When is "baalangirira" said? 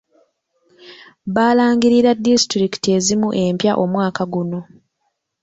1.35-2.11